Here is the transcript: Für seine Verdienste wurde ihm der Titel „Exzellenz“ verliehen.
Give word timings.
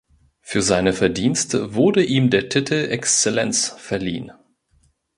Für 0.39 0.63
seine 0.63 0.93
Verdienste 0.93 1.75
wurde 1.75 2.03
ihm 2.03 2.31
der 2.31 2.49
Titel 2.49 2.87
„Exzellenz“ 2.89 3.67
verliehen. 3.77 4.31